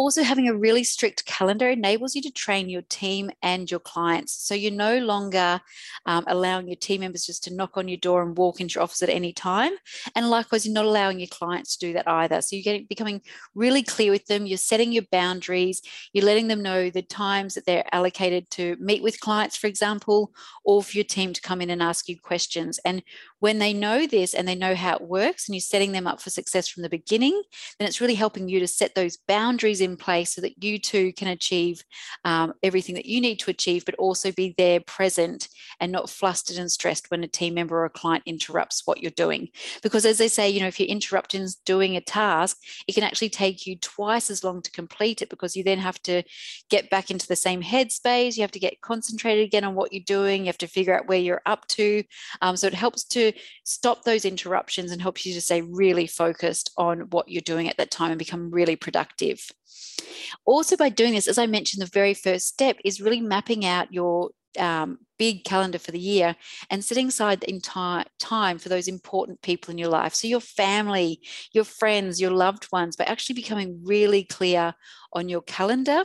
Also, 0.00 0.22
having 0.22 0.48
a 0.48 0.56
really 0.56 0.82
strict 0.82 1.26
calendar 1.26 1.68
enables 1.68 2.14
you 2.14 2.22
to 2.22 2.30
train 2.30 2.70
your 2.70 2.80
team 2.88 3.30
and 3.42 3.70
your 3.70 3.80
clients. 3.80 4.32
So 4.32 4.54
you're 4.54 4.72
no 4.72 4.96
longer 4.96 5.60
um, 6.06 6.24
allowing 6.26 6.68
your 6.68 6.76
team 6.76 7.02
members 7.02 7.26
just 7.26 7.44
to 7.44 7.54
knock 7.54 7.76
on 7.76 7.86
your 7.86 7.98
door 7.98 8.22
and 8.22 8.34
walk 8.34 8.62
into 8.62 8.76
your 8.76 8.82
office 8.82 9.02
at 9.02 9.10
any 9.10 9.34
time. 9.34 9.72
And 10.16 10.30
likewise, 10.30 10.64
you're 10.64 10.72
not 10.72 10.86
allowing 10.86 11.20
your 11.20 11.28
clients 11.28 11.76
to 11.76 11.86
do 11.86 11.92
that 11.92 12.08
either. 12.08 12.40
So 12.40 12.56
you're 12.56 12.62
getting, 12.62 12.86
becoming 12.86 13.20
really 13.54 13.82
clear 13.82 14.10
with 14.10 14.24
them. 14.24 14.46
You're 14.46 14.56
setting 14.56 14.90
your 14.90 15.04
boundaries. 15.12 15.82
You're 16.14 16.24
letting 16.24 16.48
them 16.48 16.62
know 16.62 16.88
the 16.88 17.02
times 17.02 17.52
that 17.52 17.66
they're 17.66 17.84
allocated 17.92 18.48
to 18.52 18.78
meet 18.80 19.02
with 19.02 19.20
clients, 19.20 19.58
for 19.58 19.66
example, 19.66 20.32
or 20.64 20.82
for 20.82 20.96
your 20.96 21.04
team 21.04 21.34
to 21.34 21.42
come 21.42 21.60
in 21.60 21.68
and 21.68 21.82
ask 21.82 22.08
you 22.08 22.18
questions. 22.18 22.80
And 22.86 23.02
when 23.40 23.58
they 23.58 23.74
know 23.74 24.06
this 24.06 24.32
and 24.32 24.48
they 24.48 24.54
know 24.54 24.74
how 24.74 24.94
it 24.94 25.02
works 25.02 25.46
and 25.46 25.54
you're 25.54 25.60
setting 25.60 25.92
them 25.92 26.06
up 26.06 26.22
for 26.22 26.30
success 26.30 26.68
from 26.68 26.84
the 26.84 26.88
beginning, 26.88 27.42
then 27.78 27.86
it's 27.86 28.00
really 28.00 28.14
helping 28.14 28.48
you 28.48 28.60
to 28.60 28.66
set 28.66 28.94
those 28.94 29.18
boundaries 29.28 29.82
in 29.82 29.89
place 29.96 30.34
so 30.34 30.40
that 30.40 30.62
you 30.62 30.78
too 30.78 31.12
can 31.12 31.28
achieve 31.28 31.82
um, 32.24 32.54
everything 32.62 32.94
that 32.94 33.06
you 33.06 33.20
need 33.20 33.38
to 33.40 33.50
achieve, 33.50 33.84
but 33.84 33.94
also 33.96 34.32
be 34.32 34.54
there 34.56 34.80
present 34.80 35.48
and 35.80 35.92
not 35.92 36.10
flustered 36.10 36.58
and 36.58 36.70
stressed 36.70 37.10
when 37.10 37.24
a 37.24 37.28
team 37.28 37.54
member 37.54 37.78
or 37.78 37.84
a 37.84 37.90
client 37.90 38.22
interrupts 38.26 38.86
what 38.86 39.00
you're 39.00 39.10
doing. 39.12 39.48
Because 39.82 40.04
as 40.04 40.18
they 40.18 40.28
say, 40.28 40.48
you 40.48 40.60
know, 40.60 40.66
if 40.66 40.78
you're 40.78 40.88
interrupting 40.88 41.46
doing 41.64 41.96
a 41.96 42.00
task, 42.00 42.58
it 42.86 42.94
can 42.94 43.04
actually 43.04 43.28
take 43.30 43.66
you 43.66 43.76
twice 43.76 44.30
as 44.30 44.44
long 44.44 44.62
to 44.62 44.70
complete 44.70 45.22
it 45.22 45.30
because 45.30 45.56
you 45.56 45.64
then 45.64 45.78
have 45.78 46.00
to 46.02 46.22
get 46.68 46.90
back 46.90 47.10
into 47.10 47.26
the 47.26 47.36
same 47.36 47.62
headspace. 47.62 48.36
You 48.36 48.42
have 48.42 48.50
to 48.52 48.58
get 48.58 48.80
concentrated 48.80 49.44
again 49.44 49.64
on 49.64 49.74
what 49.74 49.92
you're 49.92 50.02
doing. 50.06 50.42
You 50.42 50.46
have 50.46 50.58
to 50.58 50.66
figure 50.66 50.96
out 50.96 51.08
where 51.08 51.18
you're 51.18 51.42
up 51.46 51.66
to. 51.68 52.02
Um, 52.42 52.56
so 52.56 52.66
it 52.66 52.74
helps 52.74 53.04
to 53.04 53.32
stop 53.64 54.04
those 54.04 54.24
interruptions 54.24 54.90
and 54.90 55.00
helps 55.00 55.24
you 55.24 55.34
to 55.34 55.40
stay 55.40 55.62
really 55.62 56.06
focused 56.06 56.70
on 56.76 57.00
what 57.10 57.28
you're 57.28 57.40
doing 57.40 57.68
at 57.68 57.76
that 57.78 57.90
time 57.90 58.10
and 58.10 58.18
become 58.18 58.50
really 58.50 58.76
productive. 58.76 59.40
Also, 60.44 60.76
by 60.76 60.88
doing 60.88 61.14
this, 61.14 61.28
as 61.28 61.38
I 61.38 61.46
mentioned, 61.46 61.82
the 61.82 61.90
very 61.90 62.14
first 62.14 62.46
step 62.46 62.76
is 62.84 63.00
really 63.00 63.20
mapping 63.20 63.64
out 63.64 63.92
your 63.92 64.30
um, 64.58 64.98
big 65.18 65.44
calendar 65.44 65.78
for 65.78 65.92
the 65.92 66.00
year 66.00 66.34
and 66.70 66.84
setting 66.84 67.08
aside 67.08 67.40
the 67.40 67.50
entire 67.50 68.04
time 68.18 68.58
for 68.58 68.68
those 68.68 68.88
important 68.88 69.40
people 69.42 69.70
in 69.70 69.78
your 69.78 69.88
life. 69.88 70.14
So, 70.14 70.26
your 70.26 70.40
family, 70.40 71.20
your 71.52 71.64
friends, 71.64 72.20
your 72.20 72.32
loved 72.32 72.66
ones, 72.72 72.96
by 72.96 73.04
actually 73.04 73.36
becoming 73.36 73.80
really 73.84 74.24
clear 74.24 74.74
on 75.12 75.28
your 75.28 75.42
calendar 75.42 76.04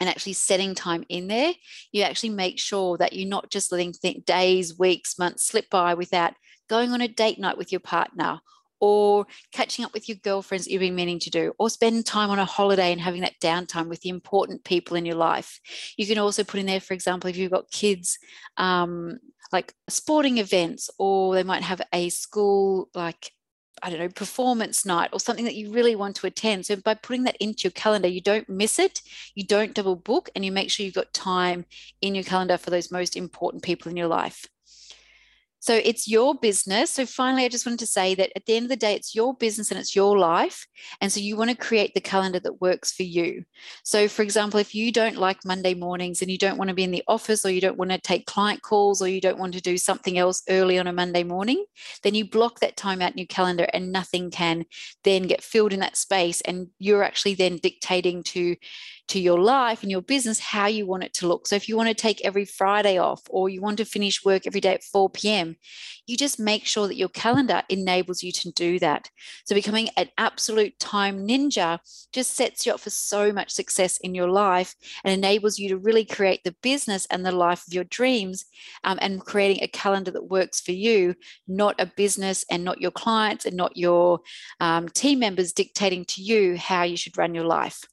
and 0.00 0.08
actually 0.08 0.32
setting 0.32 0.74
time 0.74 1.04
in 1.08 1.28
there, 1.28 1.52
you 1.92 2.02
actually 2.02 2.30
make 2.30 2.58
sure 2.58 2.96
that 2.96 3.12
you're 3.12 3.28
not 3.28 3.50
just 3.50 3.70
letting 3.70 3.92
th- 3.92 4.24
days, 4.24 4.78
weeks, 4.78 5.18
months 5.18 5.44
slip 5.44 5.68
by 5.70 5.94
without 5.94 6.32
going 6.68 6.90
on 6.92 7.02
a 7.02 7.08
date 7.08 7.38
night 7.38 7.58
with 7.58 7.70
your 7.70 7.80
partner 7.80 8.40
or 8.80 9.26
catching 9.52 9.84
up 9.84 9.92
with 9.92 10.08
your 10.08 10.18
girlfriends 10.22 10.66
you've 10.66 10.80
been 10.80 10.94
meaning 10.94 11.18
to 11.20 11.30
do, 11.30 11.52
or 11.58 11.70
spend 11.70 12.06
time 12.06 12.30
on 12.30 12.38
a 12.38 12.44
holiday 12.44 12.92
and 12.92 13.00
having 13.00 13.20
that 13.20 13.38
downtime 13.40 13.88
with 13.88 14.00
the 14.00 14.08
important 14.08 14.64
people 14.64 14.96
in 14.96 15.06
your 15.06 15.16
life. 15.16 15.60
You 15.96 16.06
can 16.06 16.18
also 16.18 16.44
put 16.44 16.60
in 16.60 16.66
there, 16.66 16.80
for 16.80 16.94
example, 16.94 17.30
if 17.30 17.36
you've 17.36 17.52
got 17.52 17.70
kids, 17.70 18.18
um, 18.56 19.18
like 19.52 19.74
sporting 19.88 20.38
events, 20.38 20.90
or 20.98 21.34
they 21.34 21.42
might 21.42 21.62
have 21.62 21.82
a 21.92 22.08
school 22.08 22.88
like 22.94 23.32
I 23.82 23.90
don't 23.90 23.98
know, 23.98 24.08
performance 24.08 24.84
night 24.84 25.10
or 25.12 25.20
something 25.20 25.44
that 25.46 25.54
you 25.54 25.72
really 25.72 25.96
want 25.96 26.16
to 26.16 26.26
attend. 26.26 26.66
So 26.66 26.76
by 26.76 26.94
putting 26.94 27.24
that 27.24 27.36
into 27.40 27.62
your 27.64 27.70
calendar, 27.72 28.08
you 28.08 28.20
don't 28.20 28.48
miss 28.48 28.78
it, 28.78 29.00
you 29.34 29.44
don't 29.44 29.74
double 29.74 29.96
book, 29.96 30.28
and 30.34 30.44
you 30.44 30.52
make 30.52 30.70
sure 30.70 30.84
you've 30.84 30.94
got 30.94 31.14
time 31.14 31.64
in 32.00 32.14
your 32.14 32.24
calendar 32.24 32.58
for 32.58 32.70
those 32.70 32.92
most 32.92 33.16
important 33.16 33.62
people 33.62 33.90
in 33.90 33.96
your 33.96 34.08
life. 34.08 34.46
So 35.60 35.74
it's 35.74 36.08
your 36.08 36.34
business. 36.34 36.90
So 36.90 37.04
finally, 37.04 37.44
I 37.44 37.48
just 37.48 37.66
wanted 37.66 37.80
to 37.80 37.86
say 37.86 38.14
that 38.14 38.32
at 38.34 38.46
the 38.46 38.56
end 38.56 38.64
of 38.64 38.70
the 38.70 38.76
day, 38.76 38.94
it's 38.94 39.14
your 39.14 39.34
business 39.34 39.70
and 39.70 39.78
it's 39.78 39.94
your 39.94 40.18
life. 40.18 40.66
And 41.02 41.12
so 41.12 41.20
you 41.20 41.36
want 41.36 41.50
to 41.50 41.56
create 41.56 41.92
the 41.94 42.00
calendar 42.00 42.40
that 42.40 42.62
works 42.62 42.92
for 42.92 43.02
you. 43.02 43.44
So, 43.84 44.08
for 44.08 44.22
example, 44.22 44.58
if 44.58 44.74
you 44.74 44.90
don't 44.90 45.18
like 45.18 45.44
Monday 45.44 45.74
mornings 45.74 46.22
and 46.22 46.30
you 46.30 46.38
don't 46.38 46.56
want 46.56 46.68
to 46.68 46.74
be 46.74 46.82
in 46.82 46.90
the 46.90 47.04
office 47.06 47.44
or 47.44 47.50
you 47.50 47.60
don't 47.60 47.76
want 47.76 47.90
to 47.90 47.98
take 47.98 48.24
client 48.24 48.62
calls 48.62 49.02
or 49.02 49.08
you 49.08 49.20
don't 49.20 49.38
want 49.38 49.52
to 49.52 49.60
do 49.60 49.76
something 49.76 50.16
else 50.16 50.42
early 50.48 50.78
on 50.78 50.86
a 50.86 50.92
Monday 50.92 51.22
morning, 51.22 51.64
then 52.02 52.14
you 52.14 52.24
block 52.28 52.60
that 52.60 52.78
time 52.78 53.02
out 53.02 53.12
in 53.12 53.18
your 53.18 53.26
calendar 53.26 53.66
and 53.74 53.92
nothing 53.92 54.30
can 54.30 54.64
then 55.04 55.24
get 55.24 55.42
filled 55.42 55.74
in 55.74 55.80
that 55.80 55.96
space. 55.96 56.40
And 56.40 56.68
you're 56.78 57.04
actually 57.04 57.34
then 57.34 57.58
dictating 57.58 58.22
to 58.24 58.56
to 59.10 59.20
your 59.20 59.40
life 59.40 59.82
and 59.82 59.90
your 59.90 60.02
business 60.02 60.38
how 60.38 60.66
you 60.66 60.86
want 60.86 61.02
it 61.02 61.12
to 61.14 61.26
look. 61.26 61.46
So 61.46 61.56
if 61.56 61.68
you 61.68 61.76
want 61.76 61.88
to 61.88 61.94
take 61.94 62.24
every 62.24 62.44
Friday 62.44 62.96
off 62.96 63.22
or 63.28 63.48
you 63.48 63.60
want 63.60 63.78
to 63.78 63.84
finish 63.84 64.24
work 64.24 64.46
every 64.46 64.60
day 64.60 64.74
at 64.74 64.84
4 64.84 65.10
p.m., 65.10 65.56
you 66.06 66.16
just 66.16 66.38
make 66.38 66.64
sure 66.64 66.86
that 66.86 66.96
your 66.96 67.08
calendar 67.08 67.62
enables 67.68 68.22
you 68.22 68.30
to 68.32 68.52
do 68.52 68.78
that. 68.78 69.10
So 69.44 69.54
becoming 69.54 69.88
an 69.96 70.10
absolute 70.16 70.78
time 70.78 71.26
ninja 71.26 71.78
just 72.12 72.36
sets 72.36 72.64
you 72.64 72.72
up 72.72 72.80
for 72.80 72.90
so 72.90 73.32
much 73.32 73.50
success 73.50 73.98
in 73.98 74.14
your 74.14 74.28
life 74.28 74.76
and 75.04 75.12
enables 75.12 75.58
you 75.58 75.68
to 75.70 75.76
really 75.76 76.04
create 76.04 76.44
the 76.44 76.54
business 76.62 77.06
and 77.10 77.26
the 77.26 77.32
life 77.32 77.66
of 77.66 77.74
your 77.74 77.84
dreams 77.84 78.44
um, 78.84 78.98
and 79.02 79.24
creating 79.24 79.62
a 79.62 79.68
calendar 79.68 80.12
that 80.12 80.30
works 80.30 80.60
for 80.60 80.72
you, 80.72 81.16
not 81.48 81.80
a 81.80 81.86
business 81.86 82.44
and 82.48 82.64
not 82.64 82.80
your 82.80 82.92
clients 82.92 83.44
and 83.44 83.56
not 83.56 83.76
your 83.76 84.20
um, 84.60 84.88
team 84.88 85.18
members 85.18 85.52
dictating 85.52 86.04
to 86.04 86.22
you 86.22 86.56
how 86.56 86.84
you 86.84 86.96
should 86.96 87.18
run 87.18 87.34
your 87.34 87.44
life. 87.44 87.84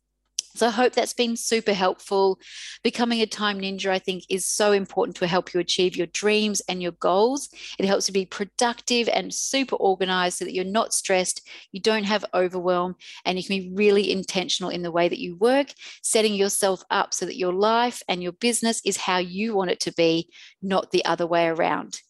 So 0.57 0.65
I 0.65 0.71
hope 0.71 0.93
that's 0.93 1.13
been 1.13 1.37
super 1.37 1.73
helpful. 1.73 2.39
Becoming 2.83 3.21
a 3.21 3.27
time 3.27 3.59
ninja, 3.61 3.91
I 3.91 3.99
think, 3.99 4.23
is 4.27 4.43
so 4.45 4.71
important 4.71 5.15
to 5.17 5.27
help 5.27 5.53
you 5.53 5.59
achieve 5.59 5.95
your 5.95 6.07
dreams 6.07 6.63
and 6.67 6.81
your 6.81 6.93
goals. 6.93 7.49
It 7.77 7.85
helps 7.85 8.07
you 8.07 8.13
be 8.13 8.25
productive 8.25 9.07
and 9.07 9.31
super 9.31 9.75
organized 9.75 10.39
so 10.39 10.45
that 10.45 10.55
you're 10.55 10.65
not 10.65 10.93
stressed, 10.93 11.47
you 11.71 11.79
don't 11.79 12.05
have 12.05 12.25
overwhelm, 12.33 12.95
and 13.23 13.37
you 13.37 13.43
can 13.43 13.59
be 13.59 13.71
really 13.75 14.11
intentional 14.11 14.71
in 14.71 14.81
the 14.81 14.91
way 14.91 15.07
that 15.07 15.19
you 15.19 15.35
work, 15.35 15.67
setting 16.01 16.33
yourself 16.33 16.83
up 16.89 17.13
so 17.13 17.27
that 17.27 17.37
your 17.37 17.53
life 17.53 18.01
and 18.09 18.23
your 18.23 18.31
business 18.31 18.81
is 18.83 18.97
how 18.97 19.19
you 19.19 19.55
want 19.55 19.69
it 19.69 19.79
to 19.81 19.93
be, 19.93 20.27
not 20.63 20.89
the 20.89 21.05
other 21.05 21.27
way 21.27 21.45
around. 21.45 22.01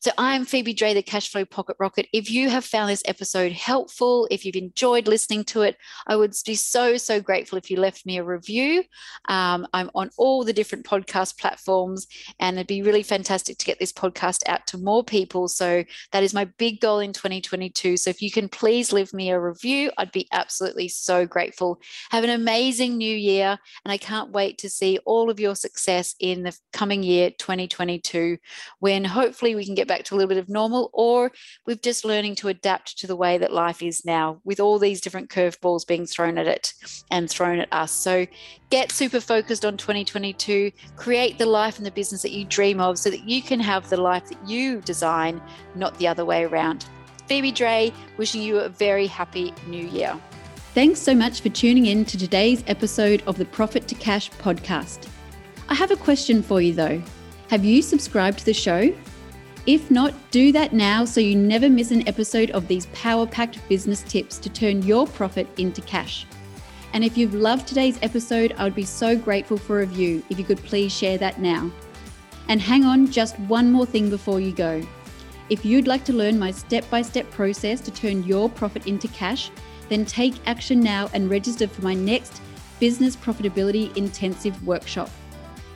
So 0.00 0.10
I'm 0.18 0.44
Phoebe 0.44 0.74
Dre, 0.74 0.92
the 0.92 1.02
Cashflow 1.02 1.48
Pocket 1.48 1.76
Rocket. 1.80 2.06
If 2.12 2.30
you 2.30 2.50
have 2.50 2.66
found 2.66 2.90
this 2.90 3.02
episode 3.06 3.52
helpful, 3.52 4.28
if 4.30 4.44
you've 4.44 4.56
enjoyed 4.56 5.08
listening 5.08 5.44
to 5.44 5.62
it, 5.62 5.76
I 6.06 6.16
would 6.16 6.34
be 6.44 6.54
so, 6.54 6.98
so 6.98 7.20
grateful 7.20 7.56
if 7.56 7.70
you 7.70 7.78
left 7.78 8.04
me 8.04 8.18
a 8.18 8.24
review. 8.24 8.84
Um, 9.28 9.66
I'm 9.72 9.90
on 9.94 10.10
all 10.18 10.44
the 10.44 10.52
different 10.52 10.84
podcast 10.84 11.38
platforms, 11.38 12.06
and 12.38 12.56
it'd 12.56 12.66
be 12.66 12.82
really 12.82 13.02
fantastic 13.02 13.56
to 13.56 13.64
get 13.64 13.78
this 13.78 13.92
podcast 13.92 14.46
out 14.46 14.66
to 14.68 14.78
more 14.78 15.02
people. 15.02 15.48
So 15.48 15.82
that 16.12 16.22
is 16.22 16.34
my 16.34 16.44
big 16.44 16.80
goal 16.80 17.00
in 17.00 17.14
2022. 17.14 17.96
So 17.96 18.10
if 18.10 18.20
you 18.20 18.30
can 18.30 18.48
please 18.50 18.92
leave 18.92 19.14
me 19.14 19.30
a 19.30 19.40
review, 19.40 19.90
I'd 19.96 20.12
be 20.12 20.28
absolutely 20.30 20.88
so 20.88 21.24
grateful. 21.24 21.80
Have 22.10 22.24
an 22.24 22.30
amazing 22.30 22.98
new 22.98 23.16
year, 23.16 23.58
and 23.84 23.92
I 23.92 23.96
can't 23.96 24.30
wait 24.30 24.58
to 24.58 24.68
see 24.68 24.98
all 25.06 25.30
of 25.30 25.40
your 25.40 25.54
success 25.54 26.14
in 26.20 26.42
the 26.42 26.56
coming 26.72 27.02
year, 27.02 27.30
2022, 27.30 28.36
when 28.80 29.04
hopefully 29.04 29.54
we 29.54 29.64
can 29.64 29.74
get 29.74 29.86
back 29.86 29.95
to 30.04 30.14
a 30.14 30.16
little 30.16 30.28
bit 30.28 30.38
of 30.38 30.48
normal, 30.48 30.90
or 30.92 31.32
we're 31.66 31.76
just 31.76 32.04
learning 32.04 32.34
to 32.36 32.48
adapt 32.48 32.98
to 32.98 33.06
the 33.06 33.16
way 33.16 33.38
that 33.38 33.52
life 33.52 33.82
is 33.82 34.04
now 34.04 34.40
with 34.44 34.60
all 34.60 34.78
these 34.78 35.00
different 35.00 35.30
curveballs 35.30 35.86
being 35.86 36.06
thrown 36.06 36.38
at 36.38 36.46
it 36.46 36.74
and 37.10 37.28
thrown 37.28 37.58
at 37.58 37.72
us. 37.72 37.90
So 37.90 38.26
get 38.70 38.92
super 38.92 39.20
focused 39.20 39.64
on 39.64 39.76
2022, 39.76 40.70
create 40.96 41.38
the 41.38 41.46
life 41.46 41.78
and 41.78 41.86
the 41.86 41.90
business 41.90 42.22
that 42.22 42.32
you 42.32 42.44
dream 42.44 42.80
of 42.80 42.98
so 42.98 43.10
that 43.10 43.28
you 43.28 43.42
can 43.42 43.60
have 43.60 43.88
the 43.88 43.96
life 43.96 44.28
that 44.28 44.48
you 44.48 44.80
design, 44.82 45.40
not 45.74 45.96
the 45.98 46.06
other 46.08 46.24
way 46.24 46.44
around. 46.44 46.86
Phoebe 47.26 47.52
Dre, 47.52 47.92
wishing 48.16 48.42
you 48.42 48.58
a 48.58 48.68
very 48.68 49.06
happy 49.06 49.52
new 49.66 49.84
year. 49.84 50.18
Thanks 50.74 51.00
so 51.00 51.14
much 51.14 51.40
for 51.40 51.48
tuning 51.48 51.86
in 51.86 52.04
to 52.04 52.18
today's 52.18 52.62
episode 52.66 53.22
of 53.26 53.38
the 53.38 53.46
Profit 53.46 53.88
to 53.88 53.94
Cash 53.94 54.30
podcast. 54.32 55.08
I 55.68 55.74
have 55.74 55.90
a 55.90 55.96
question 55.96 56.42
for 56.42 56.60
you 56.60 56.74
though. 56.74 57.02
Have 57.48 57.64
you 57.64 57.80
subscribed 57.80 58.40
to 58.40 58.44
the 58.44 58.52
show? 58.52 58.94
If 59.66 59.90
not, 59.90 60.14
do 60.30 60.52
that 60.52 60.72
now 60.72 61.04
so 61.04 61.20
you 61.20 61.34
never 61.34 61.68
miss 61.68 61.90
an 61.90 62.06
episode 62.06 62.52
of 62.52 62.68
these 62.68 62.86
power 62.86 63.26
packed 63.26 63.68
business 63.68 64.02
tips 64.04 64.38
to 64.38 64.48
turn 64.48 64.82
your 64.82 65.08
profit 65.08 65.48
into 65.58 65.80
cash. 65.80 66.24
And 66.92 67.02
if 67.02 67.18
you've 67.18 67.34
loved 67.34 67.66
today's 67.66 67.98
episode, 68.00 68.54
I 68.58 68.64
would 68.64 68.76
be 68.76 68.84
so 68.84 69.16
grateful 69.16 69.58
for 69.58 69.78
a 69.78 69.80
review 69.80 70.22
if 70.30 70.38
you 70.38 70.44
could 70.44 70.62
please 70.62 70.96
share 70.96 71.18
that 71.18 71.40
now. 71.40 71.70
And 72.46 72.60
hang 72.60 72.84
on, 72.84 73.10
just 73.10 73.36
one 73.40 73.72
more 73.72 73.86
thing 73.86 74.08
before 74.08 74.38
you 74.38 74.52
go. 74.52 74.86
If 75.50 75.64
you'd 75.64 75.88
like 75.88 76.04
to 76.04 76.12
learn 76.12 76.38
my 76.38 76.52
step 76.52 76.88
by 76.88 77.02
step 77.02 77.28
process 77.32 77.80
to 77.80 77.90
turn 77.90 78.22
your 78.22 78.48
profit 78.48 78.86
into 78.86 79.08
cash, 79.08 79.50
then 79.88 80.04
take 80.04 80.34
action 80.46 80.80
now 80.80 81.10
and 81.12 81.28
register 81.28 81.66
for 81.66 81.82
my 81.82 81.94
next 81.94 82.40
Business 82.78 83.16
Profitability 83.16 83.96
Intensive 83.96 84.64
Workshop. 84.64 85.10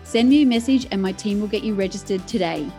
Send 0.04 0.28
me 0.28 0.42
a 0.42 0.46
message 0.46 0.86
and 0.92 1.02
my 1.02 1.12
team 1.12 1.40
will 1.40 1.48
get 1.48 1.64
you 1.64 1.74
registered 1.74 2.26
today. 2.28 2.70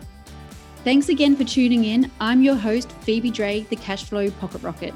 Thanks 0.83 1.09
again 1.09 1.35
for 1.35 1.43
tuning 1.43 1.85
in. 1.85 2.09
I'm 2.19 2.41
your 2.41 2.55
host, 2.55 2.91
Phoebe 3.01 3.29
Dre, 3.29 3.61
the 3.69 3.75
Cashflow 3.75 4.35
Pocket 4.39 4.63
Rocket. 4.63 4.95